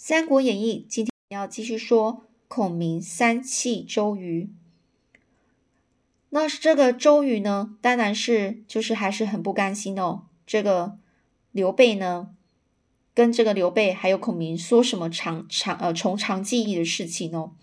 [0.00, 4.48] 三国演义》今天要继续说孔明三气周瑜。
[6.28, 10.26] 那这个周瑜呢，当然是就是还是很不甘心哦。
[10.46, 10.98] 这个
[11.50, 12.28] 刘备呢，
[13.12, 17.54] 跟这个刘备还有孔明说什么长长呃从长计议的事情哦。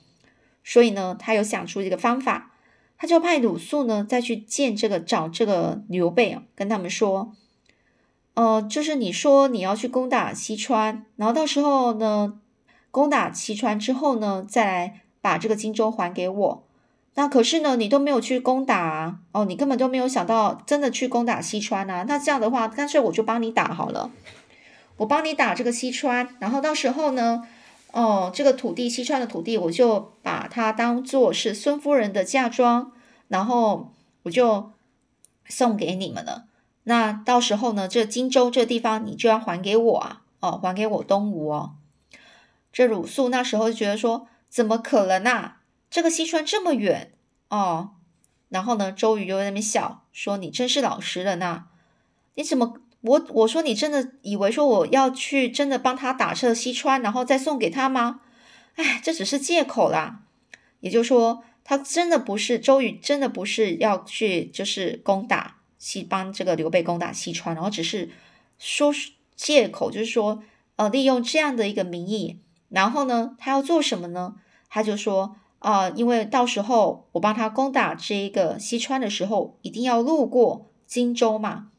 [0.62, 2.52] 所以呢，他有想出一个方法，
[2.98, 7.34] 他就派鲁肃呢再去见这个找这个刘备啊，跟他们说。
[8.36, 12.40] 呃，就是你说你要去攻打西川，然后到时候呢，
[12.92, 16.64] 攻打西川之后呢，再来把这个荆州还给我。
[17.14, 22.04] 那可是呢，你都没有去攻打哦，你根本都没有想到真的去攻打西川啊。
[22.06, 24.12] 那这样的话，干脆我就帮你打好了，
[24.98, 27.48] 我帮你打这个西川，然后到时候呢，
[27.94, 32.92] 哦，这个土地西川的土地，我就把它当做是孙夫人的嫁妆，
[33.30, 33.94] 然后
[34.24, 34.72] 我就
[35.48, 36.48] 送给你们了。
[36.86, 41.76] 那到时候呢，这荆州这地方你就要还给我啊，哦，还给我东吴哦。
[42.72, 45.62] 这鲁肃那时候就觉得说，怎么可能啊？
[45.90, 47.14] 这个西川这么远
[47.50, 47.92] 哦。
[48.50, 51.66] 然后呢，周瑜就在那边笑说：“你真是老实人呐！
[52.36, 58.22] 你怎么我我说你真的以为说我要去真的帮他打这西川，然后再送给他吗？
[58.76, 60.22] 哎，这只是借口啦。
[60.82, 68.10] 也就是说，他真的不是周瑜，真的不是要去就是攻打。”西帮这个刘备攻打西川，然后只是
[68.58, 68.94] 说
[69.36, 70.44] 借口，就是说，
[70.78, 74.36] 呃，利用这样的一个名义，然后呢，他要做什么呢？
[74.70, 81.70] 他就说，啊，因为到时候我帮他攻打这一个西川的时候，一定要路过荆州嘛。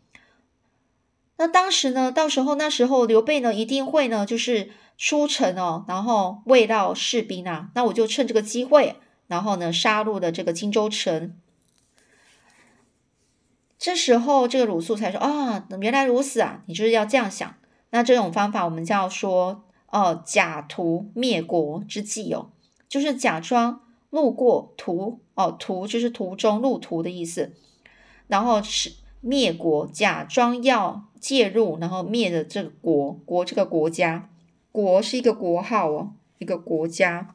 [1.38, 11.34] 那当时呢，到时候那时候刘备呢，一定会呢，就是出城哦，然后未到士兵啊，那我就趁这个机会，然后呢，杀入了这个荆州城。
[13.78, 16.62] 这时候，这个鲁肃才说：“啊，原来如此啊！
[16.66, 17.54] 你就是要这样想。
[17.90, 22.50] 那这种方法，我们叫说，哦，假途灭国之计哦，
[22.88, 27.52] 就是假装路过途哦，途就是途中路途的意思。
[28.28, 34.30] 然后是灭国，假装要介入，然后灭的这个国国这个国家，
[34.72, 37.34] 国是一个国号哦，一个国家。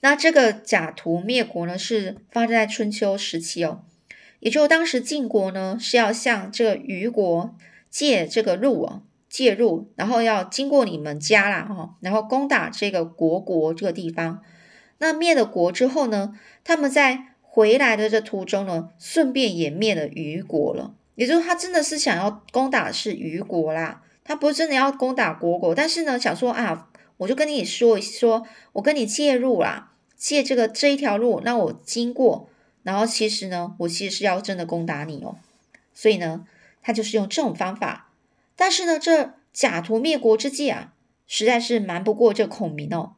[0.00, 3.82] 那这个假途灭国呢，是发生在春秋时期哦。”
[4.40, 7.54] 也就当时晋国呢是要向这个虞国
[7.88, 14.42] 借这个路啊，介入，然后要经过你们家啦，哈，然后攻打这个国国这个地方。
[14.98, 20.94] 那灭了国之后呢，他们在回来的这途中呢，顺便也灭了虞国了。
[21.14, 32.50] 也就是他真的是想要攻打是虞国啦，他不是真的要攻打国国，但是呢，想说啊，我就跟你说一说，我跟你介入啦，借这个这一条路，那我经过。
[32.86, 35.38] 然后其实呢，我其实是要真的攻打你哦，
[35.92, 36.46] 所以呢，
[36.82, 38.12] 他就是用这种方法。
[38.54, 40.92] 但是呢，这假途灭国之计啊，
[41.26, 43.14] 实在是瞒不过这孔明哦。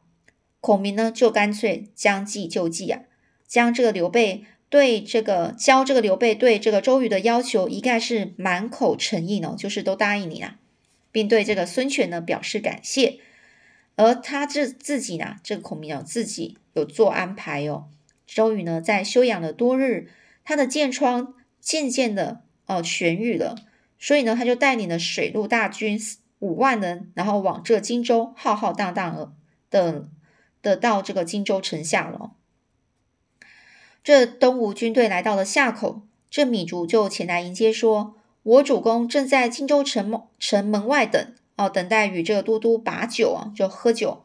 [0.59, 3.03] 孔明呢，就干脆将计就计啊，
[3.47, 10.57] 将这个刘备对这个教这个刘备对这个周瑜的要求，一概是满口诚意呢，就是都答应你啊，
[11.11, 13.19] 并对这个孙权呢表示感谢。
[13.95, 17.85] 而他这自己呢，这个孔明啊，自己有做安排哦。
[18.35, 20.07] 周瑜呢，在休养了多日，
[20.43, 23.55] 他的箭疮渐渐的呃痊愈了，
[23.97, 25.99] 所以呢，他就带领了水陆大军
[26.37, 29.35] 五万人，然后往这荆州浩浩荡荡
[29.69, 30.07] 的
[30.61, 32.31] 的到这个荆州城下了。
[34.03, 44.23] 这东吴军队来到了夏口，这米竹就前来迎接，说：“我主公正在荆州城城门外等哦，等待与这个都督把酒啊，就喝酒。”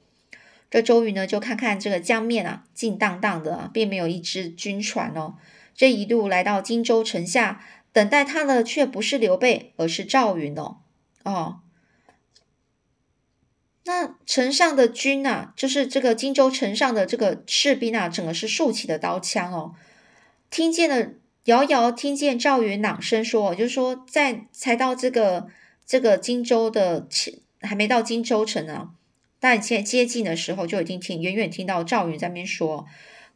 [0.74, 5.36] 这周瑜呢，就看看这个江面啊，静荡荡的，并没有一支军船哦。
[5.72, 10.78] 这一路来到荆州城下，等待他的却不是刘备，而是赵云哦。
[11.22, 11.60] 哦，
[13.84, 19.76] 那城上的军啊，就是这个荆州城上的这个士兵啊，整个是竖起的刀枪哦。
[20.50, 21.12] 听见了，
[21.44, 25.46] 遥遥听见赵云朗声说，就是说，在才到这个
[25.86, 27.06] 这个荆州的，
[27.60, 28.91] 还没到荆州城呢。
[29.44, 32.86] 但现在接近的时候，就已经听远远听到赵云在那边说：“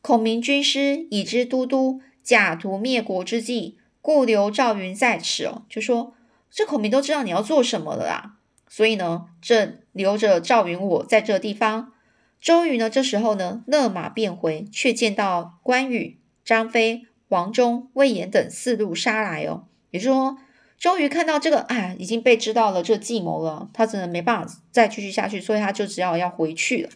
[0.01, 6.15] 孔明军师已知都督假途灭国之计，故留赵云在此。”哦，就说
[6.51, 8.37] 这孔明都知道你要做什么了啦，
[8.71, 11.93] 所以呢，这留着赵云我在这地方。
[12.41, 20.39] 周瑜呢，这时候呢，勒马便回，却见到关羽、张飞、黄忠、魏延等四路杀来哦，也就是说。
[20.79, 26.91] 周瑜看到这个，哎，已经被知道了这计谋了，他只能没办法再继续下去，所以他就只好要回去了。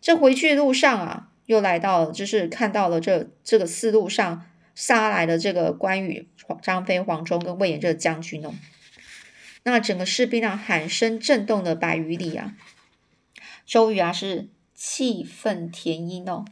[0.00, 6.28] 这回去路上啊，又来到了，就是看到了这这个四路上杀来的这个关羽、
[6.62, 8.54] 张飞、黄忠跟魏延这个将军哦。
[9.64, 12.54] 那整个士兵啊，喊声震动了百余里啊。
[13.66, 16.44] 周瑜啊是气愤填膺哦，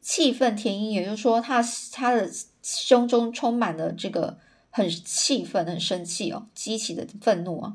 [0.00, 2.30] 气愤填膺，也就是说他他的
[2.62, 4.38] 胸中充满了这个
[4.70, 7.74] 很气愤、很生气哦，激起的愤怒啊，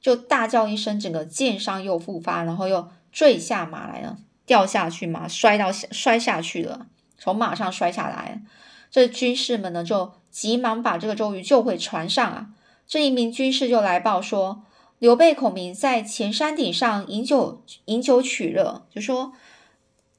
[0.00, 6.86] 就大叫一声，整个箭伤又复发，然后又坠下马来了，掉下去马摔到摔下去了，
[7.18, 8.42] 从马上摔下来，
[8.90, 12.48] 这军士们呢就急忙把这个周瑜救回船上啊，
[12.86, 14.64] 这一名军士就来报说。
[15.00, 19.34] 刘备、孔明在前山顶上饮酒，饮酒取乐，就说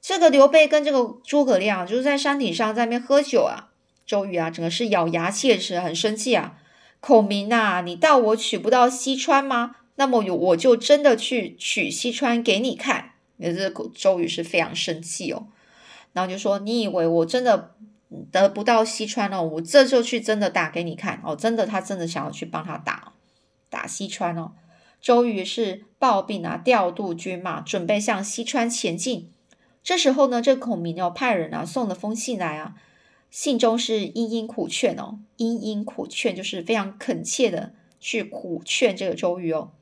[0.00, 3.70] 这个刘备跟这个诸葛亮就是在山顶上在那边喝酒啊。
[4.06, 6.58] 周瑜啊，整个是咬牙切齿，很生气啊。
[7.00, 9.76] 孔明啊，你道我取不到西川吗？
[9.96, 13.12] 那么我我就真的去取西川给你看。
[13.38, 15.48] 也是周瑜是非常生气哦，
[16.14, 17.74] 然后就说你以为我真的
[18.32, 19.42] 得不到西川哦？
[19.42, 23.12] 我这就去真的打给你看哦，真的他真的想要去帮他打
[23.68, 24.52] 打西川哦。
[25.02, 29.30] 周瑜是抱病啊，调度军马，准备向西川前进。
[29.82, 32.74] 这时候呢，这孔明要派人啊送了封信来啊，
[33.38, 39.72] 信中是殷殷苦劝哦，殷殷苦劝就是非常恳切的去苦劝这个周瑜哦。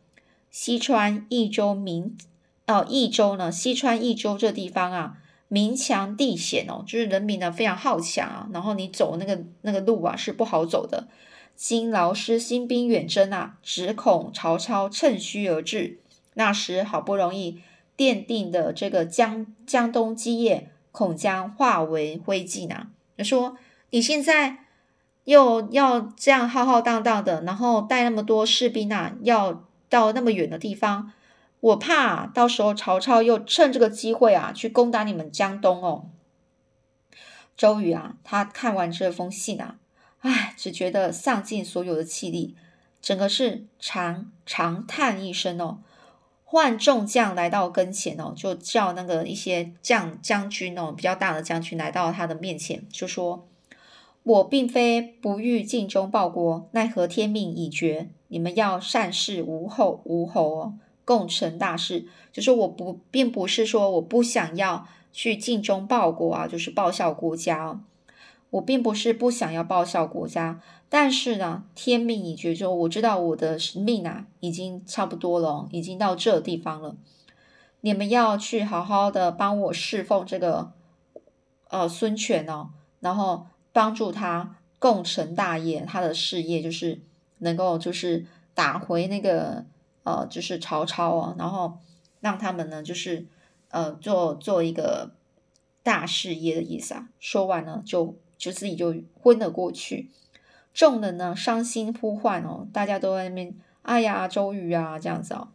[0.50, 2.18] 西川益州民
[2.66, 11.06] 哦，益州呢，西川益州这地方啊，民强地险哦，就是人民呢非常好强啊，然后你走那个那个路啊是不好走的。
[11.54, 16.00] 今劳师新兵远征啊，只恐曹操趁虚而至。
[16.34, 17.60] 那时好不容易
[17.96, 22.88] 奠定的这个江江东基业，恐将化为灰烬呐。
[23.16, 23.56] 他说
[23.90, 24.58] ：“你现在
[25.24, 31.12] 又要这样浩浩荡荡的，然后带那么多士兵啊，要到那么远的地方，
[31.60, 36.06] 我怕到时候曹操又趁这个机会啊，去攻打你们江东哦。”
[37.56, 39.76] 周瑜啊，他看完这封信啊。
[40.20, 42.56] 唉，只觉得丧尽所有的气力，
[43.00, 45.78] 整个是长长叹一声哦。
[46.46, 53.48] 换众将来到跟前哦，就叫那个一些将将军哦，比较大的将军来到他的面前，就说
[54.22, 60.74] ：“我并非不欲尽忠报国，奈何天命已绝，你们要善事无后无后哦，
[61.04, 62.06] 共成大事。
[62.30, 67.80] 就是我不并不是说我不想要去尽忠报国啊，就是报效国家哦。”
[68.50, 70.60] 我并不是不想要报效国家，
[70.96, 76.94] 但是呢，天命已决，就我知道我的命啊，已经差不多了，已经到这地方了。
[77.80, 80.70] 你们要去好好的帮我侍奉这个
[81.66, 82.70] 呃孙权哦，
[83.00, 87.00] 然后帮助他共成大业，他的事业就是
[87.38, 89.64] 能够就是打回那个
[90.04, 91.78] 呃就是曹操哦，然后
[92.20, 93.26] 让他们呢就是
[93.70, 95.10] 呃做做一个
[95.82, 97.08] 大事业的意思啊。
[97.18, 98.14] 说完了就。
[98.36, 100.10] 就自己就昏了过去，
[100.74, 105.48] 众人呢伤心呼唤哦，大家都在那边，哎呀，周瑜啊，这样子哦，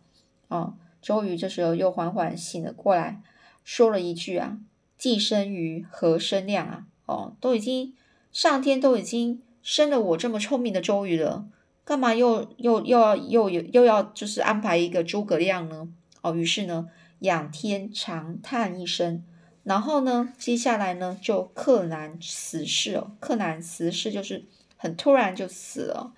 [0.47, 3.21] 哦，周瑜这时候又缓缓醒了过来，
[3.63, 4.57] 说了一句啊，
[4.97, 6.85] 既生瑜，何生亮啊？
[7.05, 7.93] 哦，都已经
[8.31, 11.45] 上天都已经生了我这么聪明的周瑜了，
[11.83, 15.89] 干嘛又又又要又又又要就是安排一个诸葛亮呢？
[16.21, 16.87] 哦，于是呢，
[17.19, 19.23] 仰天长叹一声。
[19.63, 23.11] 然后呢，接下来呢，就克难死世哦。
[23.19, 24.45] 克难死世就是
[24.81, 26.13] 很突然就死了，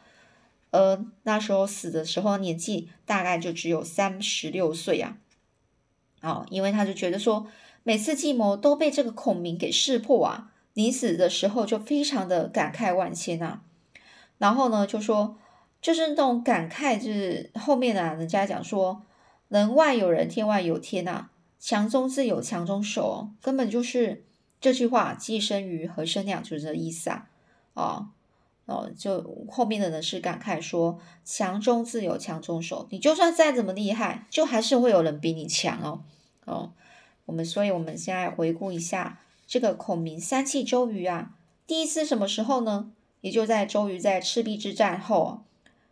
[0.69, 5.18] 呃，那时候死的时候年纪大概就只有三十六岁啊。
[6.22, 7.48] 哦，因为他就觉得说，
[7.82, 13.63] 每次计谋都被这个孔明给识破啊，临死的时候就非常的感慨万千啊。
[14.38, 15.39] 然后呢，就说
[15.82, 19.01] 就是那种感慨，就是后面啊，人家讲说，
[19.48, 21.30] 人外有人，天外有天呐。
[21.60, 24.25] 强中自有强中手，根本就是
[24.60, 27.27] 这句话“既生瑜，何生亮”就是这意思啊！
[27.74, 28.10] 哦
[28.65, 36.03] 哦，就后面的人是感慨说：“强中自有强中手，你就算再怎么厉害，就还是会有人比你强哦。”
[36.46, 36.74] 哦，
[37.25, 41.32] 我们所以我们现在回顾一下这个孔明三气周瑜啊，
[41.65, 42.91] 第一次什么时候呢？
[43.22, 45.44] 也就在周瑜在赤壁之战后，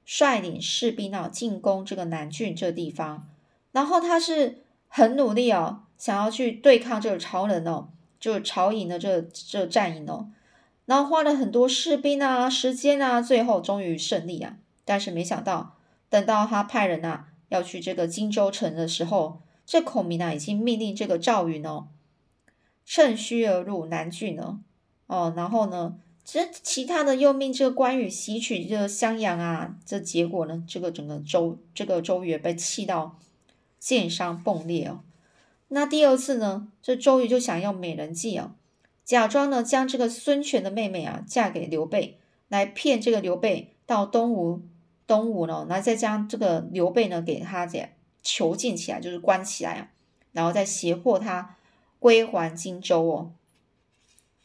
[0.06, 3.28] 率领士兵啊进攻这个南郡这地方，
[3.72, 4.64] 然后他是。
[4.92, 10.32] 很努力哦，想要去对抗这个曹人哦，就是曹营的这这战营哦，
[10.90, 14.58] 然后花了很多士兵啊、时间啊，最后终于胜利啊。
[14.84, 15.76] 但是没想到，
[16.10, 21.90] 等到他派人啊要去这个荆州城的时候，这孔明啊已经命令这个赵云哦，
[22.84, 24.62] 趁虚而入南郡呢
[25.06, 33.20] 哦，然后呢，这其他的又命这个关羽袭取这个襄阳啊，这结果呢，这个整个周这个周瑜被气到。
[33.80, 35.00] 剑伤迸裂哦，
[35.70, 36.68] 那第二次呢？
[36.82, 38.52] 这周瑜就想用美人计哦，
[39.10, 44.62] 假装呢将这个孙权的妹妹啊嫁给刘备，来骗这个刘备到东吴，
[45.08, 47.90] 东吴呢，然后再将这个刘备呢给他这
[48.22, 49.90] 囚禁起来，就是关起来啊，
[50.32, 51.58] 然后再胁迫他
[51.98, 53.32] 归还荆州哦，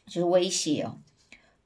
[0.07, 0.97] 就是威胁哦。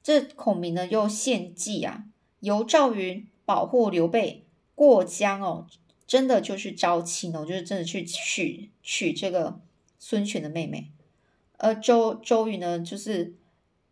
[0.03, 2.03] 这孔明呢又献计啊，
[2.41, 4.43] 由赵云保护刘备
[4.75, 5.67] 过江哦，
[6.05, 9.61] 真的就是招亲哦，就是真的去娶娶这个
[9.97, 10.91] 孙权的妹妹。
[11.59, 13.35] 而周周瑜呢，就是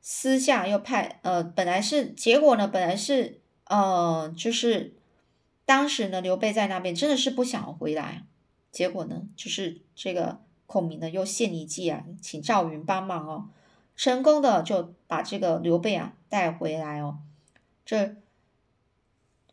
[0.01, 4.95] 私下又派呃，本来是结果呢，本来是呃，就是
[5.65, 8.23] 当时呢，刘备在那边真的是不想回来，
[8.71, 13.49] 结果呢，就是这个孔明呢又献一计啊，请赵云帮忙哦。
[13.97, 17.17] 成功的就把这个刘备啊带回来哦，
[17.83, 18.15] 这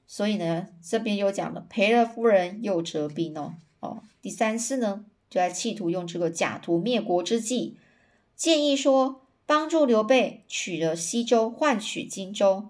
[0.06, 7.78] 所以呢这边又讲了赔了夫人又折兵哦哦，第三次呢就在企图用这个假图灭国之计，
[8.37, 12.69] 建议说帮助刘备取了西周换取荆州，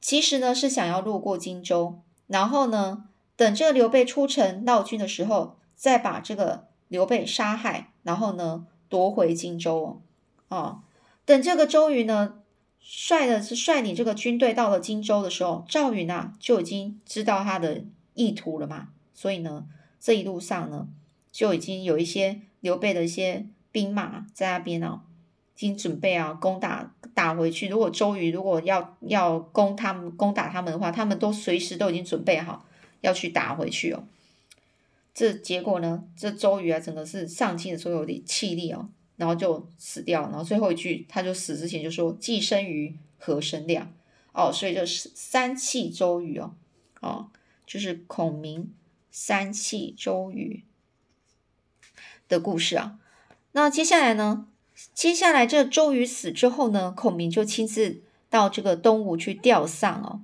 [0.00, 10.00] 其实呢是想要路过荆州，然后呢等这个刘备出城闹军的时候，再把这个刘备杀害，然后呢夺回荆州
[10.48, 10.82] 哦。
[11.24, 12.42] 等这个周瑜呢，
[12.80, 19.66] 率的是率领这个军队到了荆州的时候，赵云啊就已经知道他的意图了嘛，所以呢，
[19.98, 20.88] 这一路上呢，
[21.32, 25.02] 就已经有一些刘备的一些兵马在那边哦，
[25.54, 27.68] 已经准备啊攻打打回去。
[27.68, 32.66] 如果周瑜如果要要攻他们攻打他们的话，他们都随时都已经准备好
[33.02, 34.02] 要去打回去哦。
[35.12, 38.88] 这结果呢，这周瑜啊，整个是上尽了所有的气力哦。
[39.16, 43.92] 然后就死掉，然后最后一句他就死之前就说：“既生瑜，何生亮？”
[44.32, 46.54] 哦，所以就是三气周瑜哦，
[47.00, 47.28] 哦，
[47.66, 48.72] 就是孔明
[49.10, 50.64] 三气周瑜
[52.26, 52.98] 的故事啊。
[53.56, 54.48] 那接下来呢？
[54.92, 60.20] 接下来这周瑜死之后呢，孔明就亲自到这个东吴去吊丧哦。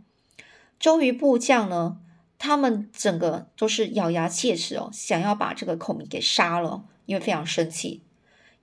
[0.78, 1.96] 周瑜部将呢，
[2.38, 8.02] 他们整个都是咬牙切齿哦，想要把这个孔明给杀了，因为非常生气。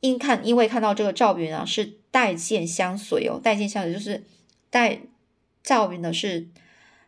[0.02, 4.24] 因看，因为看到这个赵云啊，是带剑相随哦，带剑相随就是
[4.70, 5.00] 带
[5.64, 6.48] 赵云呢是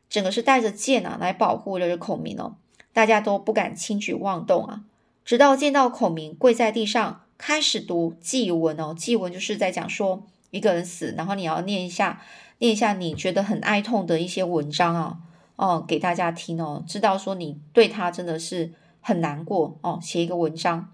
[0.10, 2.56] 整个是带着剑啊来保护这个孔明哦，
[2.92, 4.82] 大家都不敢轻举妄动啊，
[5.24, 12.22] 直到见到孔明跪在地上开始读祭文哦，祭文就是在讲说一个人死，然后你要念一下
[12.60, 15.18] 念一下你觉得很哀痛的一些文章啊，
[15.56, 20.94] 哦给大家听哦，知道说你对他真的是很难过哦，写一个文章。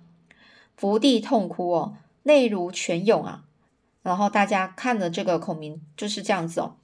[0.77, 3.43] 伏地痛哭哦，泪如泉涌啊！
[4.01, 6.77] 然后大家看了这个孔明就是这样子哦。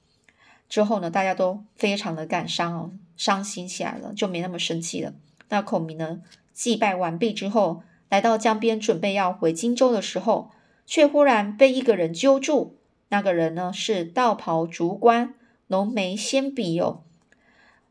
[0.68, 5.14] 之后呢，大家都非常的感伤哦，伤心起来了，就没那么生气了。
[5.48, 6.20] 那孔明呢，
[6.52, 7.82] 祭拜完毕之后，
[8.14, 10.52] 来到江边，准备要回荆州的时候，
[10.86, 12.78] 却忽然被一个人揪住。
[13.08, 15.34] 那个人呢，是道袍竹冠、
[15.66, 17.02] 浓眉纤鼻哦，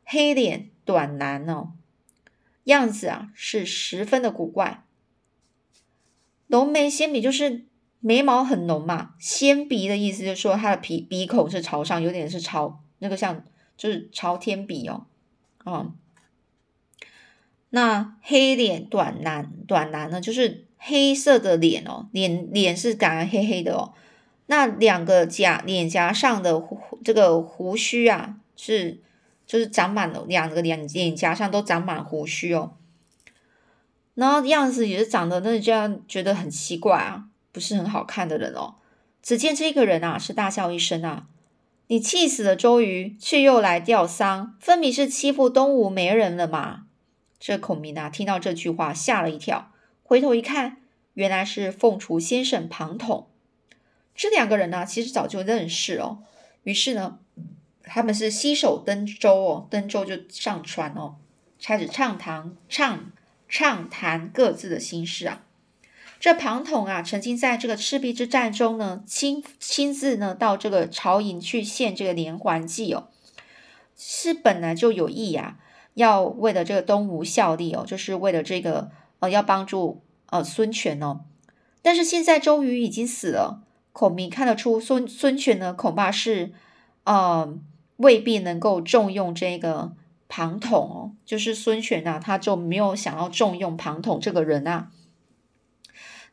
[0.05, 1.73] 黑脸短男哦，
[2.63, 4.85] 样子啊是十分的古怪。
[6.47, 7.65] 浓眉纤鼻就是
[7.99, 13.43] 眉毛很浓嘛，纤鼻的意思就是说他的鼻鼻孔是朝上，有点是朝那个像
[13.75, 15.05] 就是朝天鼻哦，
[15.65, 15.91] 啊，
[17.75, 23.93] 那黑脸短男短男呢，就是黑色的脸哦，脸脸是感觉黑黑的哦，
[24.45, 26.63] 那两个颊脸颊上的
[27.03, 29.01] 这个胡须啊，是
[29.47, 32.73] 就是长满了两个脸脸颊上都长满胡须哦。
[34.13, 38.75] 然后样子也是长得那这样，觉得很奇怪啊，不是很好看的人哦。
[39.23, 41.25] 只见这个人啊，是大笑一声啊
[41.89, 46.83] ：“你气死了周瑜，却又来吊丧，分明是欺负东吴没人了嘛！”
[47.45, 50.77] 这孔明啊，听到这句话吓了一跳，回头一看，
[51.13, 53.27] 原来是凤雏先生庞统。
[54.15, 56.19] 这两个人呢，其实早就认识哦。
[56.63, 57.19] 于是呢，
[57.83, 61.15] 他们是携手登舟哦，登舟就上船哦，
[61.62, 63.12] 开始畅谈畅。
[63.50, 65.43] 畅谈各自的心事啊。
[66.19, 73.09] 这庞统啊，曾经在这个赤壁之战中呢，亲亲自呢到这个曹营去献这个连环计哦，
[73.95, 75.59] 是本来就有意啊，
[75.95, 81.21] 要为了这个东吴效力哦，就是为了这个呃要帮助呃孙权哦。
[81.81, 86.53] 但是现在周瑜已经死了，孔明看得出孙孙权呢，恐怕是
[87.03, 87.53] 呃
[87.97, 89.93] 未必能够重用这个。
[90.35, 94.89] 庞统哦，就是孙权呐，他就没有想要重用庞统这个人啊。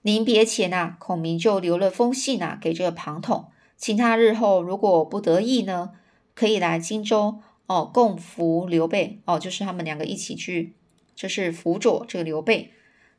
[0.01, 5.91] 临别前呐，孔明就留了封信啊给这个庞统，请他日后如果不得意呢，
[6.35, 7.41] 可以来荆州
[7.71, 10.73] 哦，共扶刘备哦，就是他们两个一起去，
[11.15, 12.73] 就是辅佐这个刘备。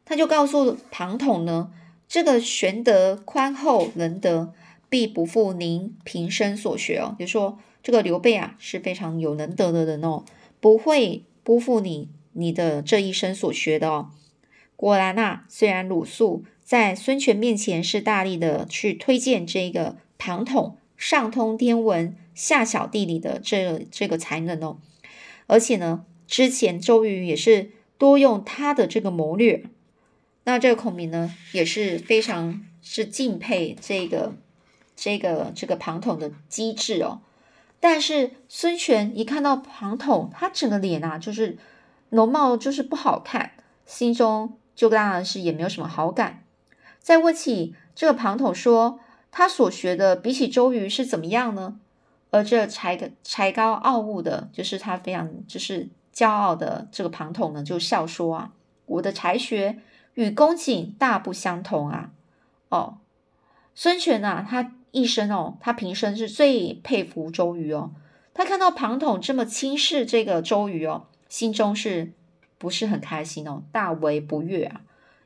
[0.03, 1.72] 他就告诉庞统呢，
[2.05, 4.53] 这个玄德宽厚仁德，
[4.89, 10.25] 必不负您平生所学哦，就说这个刘备啊是非常有仁德的人哦。
[10.60, 14.10] 不会辜负你你的这一生所学的哦。
[14.75, 24.77] 果然啊，虽然鲁肃在孙权面前是大力的去推荐这个庞统上通天文、下晓地理的这这个才能哦，
[25.48, 29.63] 而且呢，之前周瑜也是多用他的这个谋略，
[30.43, 34.36] 那这个孔明呢也是非常是敬佩这个
[34.96, 37.22] 这个这个庞统的机智哦。
[37.79, 41.58] 但是孙权一看到庞统，他整个脸啊就是
[42.10, 43.53] 容貌就是不好看，
[43.88, 46.43] 心中就当然是也没有什么好感。
[47.00, 49.00] 再问起这个庞统，说
[49.31, 51.79] 他所学的比起周瑜是怎么样呢？
[52.29, 58.51] 而这才才高傲物的，就是他非常就是骄傲的这个庞统呢，就笑说啊，
[58.85, 59.79] 我的才学
[60.13, 62.11] 与公瑾大不相同啊。
[62.69, 62.97] 哦，
[63.73, 64.73] 孙权啊，他。
[64.93, 67.93] 一生哦，他平生是最佩服周瑜哦。
[68.33, 72.11] 他看到庞统这么轻视这个周瑜哦，心中是
[72.57, 73.63] 不是很开心哦？
[73.71, 74.81] 大为不悦啊，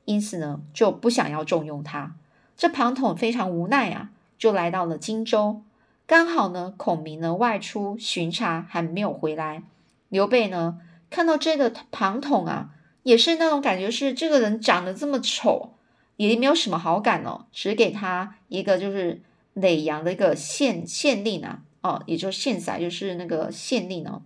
[0.05, 2.15] 因此呢，就不想要重用他。
[2.57, 5.61] 这庞统非常无奈啊，就来到了荆州。
[6.07, 9.63] 刚好呢，孔明呢外出巡查，还没有回来。
[10.09, 12.69] 刘备呢看到这个庞统啊，
[13.03, 15.73] 也是那种感觉，是这个人长得这么丑，
[16.17, 19.21] 也没有什么好感哦，只给他一个就是。
[19.57, 24.21] 耒阳的一个县县令啊，哦，也就是县宰，就是那个县令哦，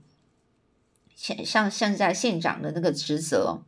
[1.13, 3.61] 现像现在县长的那个职责。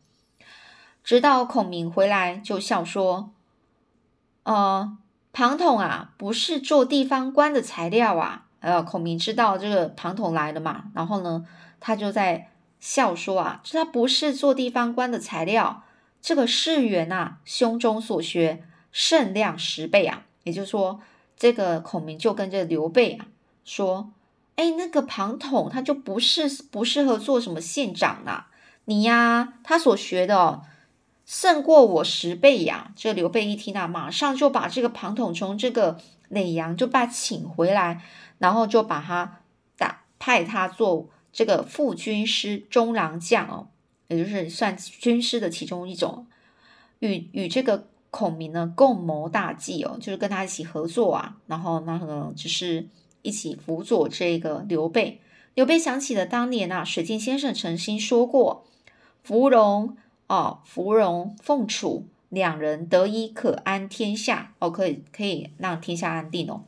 [1.03, 3.31] 直到孔明回来，就笑说
[4.43, 4.97] ：“呃，
[5.33, 11.45] 庞统啊，不是做地方官的材料啊。”呃，孔明知道这个庞统来了嘛，然后呢，
[11.79, 15.83] 他就在笑说：“啊，这他不是做地方官的材料，
[16.21, 20.99] 这个士元啊，胸中所学甚量十倍啊。”也就是说。
[21.37, 23.25] 这个孔明就跟这刘备啊
[23.65, 24.11] 说
[24.57, 28.45] ：“哎，那个庞统他就不是不适合做什么县长呐，
[28.85, 30.61] 你呀，他所学的
[31.31, 35.97] 胜过我十倍呀。”这刘备一听啊，马上就把这个庞统从这个
[36.29, 38.03] 耒阳就把请回来，
[38.39, 39.39] 然后就把他
[39.77, 43.69] 打派他做这个副军师中郎将哦，
[44.09, 46.27] 也就是算军师的其中一种，
[46.99, 47.87] 与与这个。
[48.13, 52.85] 孔明呢，共谋大计哦，就是跟他一起合作啊，然后那个就是
[53.21, 55.21] 一起辅佐这个刘备。
[55.53, 58.65] 刘备想起了当年啊，水镜先生曾经说过
[59.23, 59.95] ：“芙蓉
[60.31, 66.63] 哦，芙蓉凤雏两人得一，可安天下哦，可以可以让天下安定哦。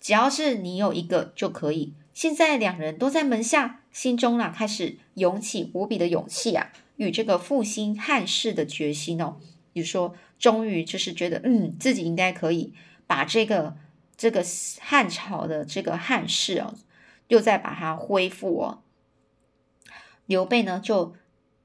[0.00, 1.94] 只要是你有一个就可以。
[2.12, 9.36] 现在两人都在门下，心中啊开始涌起无比的勇气啊，与这个复兴汉室的决心哦。
[9.72, 10.14] 比如说。
[10.36, 12.74] 终于就是觉得，嗯，自己应该可以
[13.06, 13.76] 把这个
[14.14, 14.44] 这个
[14.80, 16.74] 汉朝的这个汉室哦，
[17.28, 18.82] 又再把它恢复哦。
[20.26, 21.14] 刘备呢，就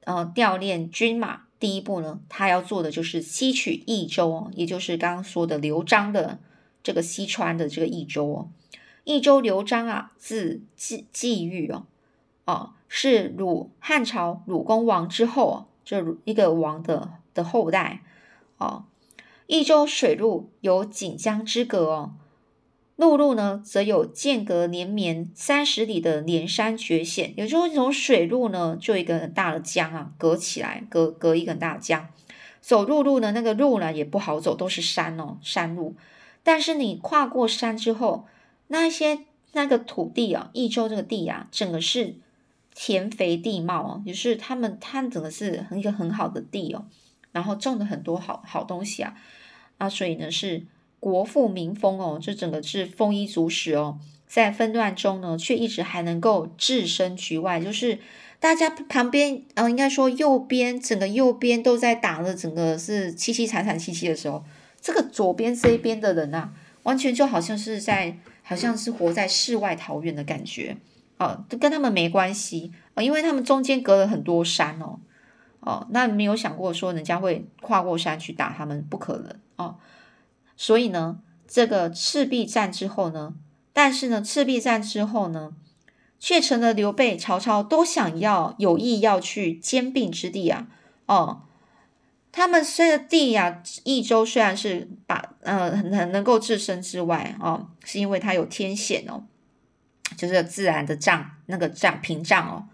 [0.06, 6.40] 呃调练军马，第一步呢，他要做的就是西取益州，也就是刚刚说的刘璋的
[6.82, 8.50] 这个西川的这个益州。
[9.04, 11.86] 益州刘璋啊，字季季玉哦，
[12.46, 18.04] 哦，是鲁汉朝鲁公王之后哦，这一个王的的后代。
[18.58, 18.84] 哦，
[19.48, 22.12] 益州水路有锦江之隔哦，
[23.00, 27.34] 陆路呢则有间隔连绵三十里的连山绝险。
[27.38, 32.10] 有时候这种水路呢，就一个很大的江啊，隔起来，隔隔一个大江。
[32.60, 35.96] 走陆路呢，那个路呢也不好走，都是山哦，山路。
[36.44, 38.28] 但是你跨过山之后，
[38.68, 39.20] 那些
[39.54, 42.16] 那个土地啊，益州这个地啊，整个是
[42.76, 46.86] 田肥地茂哦，就是他们它整个是很一个很好的地哦。
[47.32, 49.16] 然后种的很多好好东西啊，
[49.78, 50.66] 啊，所以呢是
[51.00, 58.00] 国富民丰哦，这整个是丰衣足食哦，在纷乱中呢，却一直还能够置身局外，就是
[58.40, 64.44] 大家旁边，呃，应该说右边整个右边都在打的，整个是凄凄惨惨戚戚的时候，
[64.82, 66.52] 这个左边这一边的人呐，
[66.84, 70.78] 完全就好像是在，好像是活在世外桃源的感觉，
[71.18, 75.00] 哦，都跟他们没关系啊，因为他们中间隔了很多山哦。
[75.62, 79.76] 哦，那没有想过说人家会跨过山去打他们，不可能哦。
[80.62, 83.34] 所以呢，这个赤壁战之后呢，
[83.72, 85.54] 但是呢，赤壁战之后呢，
[86.20, 90.68] 却成了刘备、曹操都想要有意要去兼并之地啊。
[91.06, 91.44] 哦，
[92.34, 99.24] 他们虽然地呀，益州虽然是把呃很很能够置身之外哦，是因为它有天险哦，
[100.18, 102.68] 就是自然的障那个障屏障哦。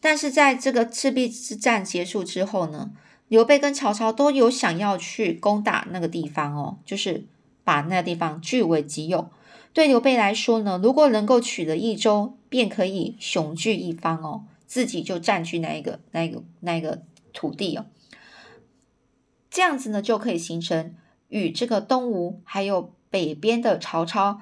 [0.00, 2.90] 但是在这个赤壁之战结束之后呢，
[3.28, 7.26] 刘备跟曹操都有想要去攻打那个地方哦，就是
[7.64, 9.30] 把那地方据为己有。
[9.72, 17.86] 对刘备来说呢，如果能够取得益州，便可以雄踞一方哦，自己就占据那一个、那一个、那一个土地哦。
[19.50, 20.94] 这样子呢就可以形成
[21.28, 24.40] 与这个东吴还有北边的曹操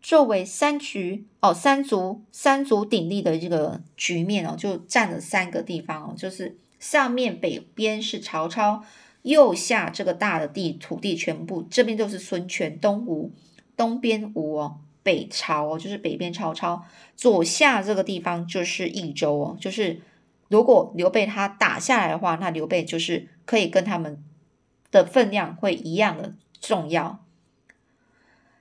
[0.00, 8.82] 作为三局哦三足三足鼎立的这个局面哦，就占了三个地方哦，就是上面北边是曹操，
[9.22, 13.32] 右下这个大的地土地全部这边都是孙权东吴，
[13.76, 14.80] 东边吴哦。
[15.02, 16.84] 北朝哦，就是北边曹操，
[17.16, 20.02] 左下这个地方就是益州哦，就是
[20.48, 24.22] 如果刘备他打下来的话，那刘备就是可以跟他们
[24.90, 27.24] 的分量会一样的重要。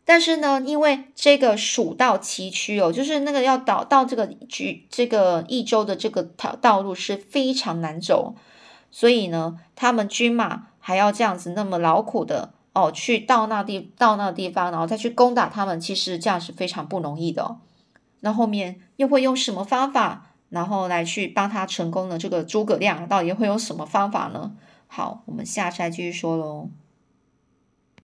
[0.10, 8.34] 但是呢，因为这个蜀道崎岖哦，就是那个要到到这个局这个益州的这个道道路是非常难走，
[8.90, 12.54] 所以呢，他们军马还要这样子那么劳苦的。
[12.74, 17.58] 哦，去到那地到那地方，然后再去攻打他们，其实这样是非常不容易的。
[18.22, 24.54] 那后面又会用什么方法，然后来去帮他成功的这个诸葛亮，到底会用什么方法呢？
[24.88, 26.70] 好，我们下次再继续说喽。